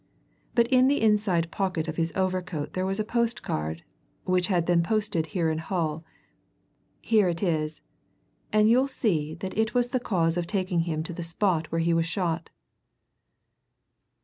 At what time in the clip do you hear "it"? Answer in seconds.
7.29-7.43, 9.55-9.75